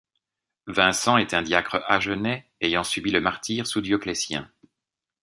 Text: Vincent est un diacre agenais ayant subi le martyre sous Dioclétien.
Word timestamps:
Vincent 0.65 1.17
est 1.17 1.35
un 1.35 1.43
diacre 1.43 1.83
agenais 1.87 2.49
ayant 2.59 2.83
subi 2.83 3.11
le 3.11 3.21
martyre 3.21 3.67
sous 3.67 3.81
Dioclétien. 3.81 4.49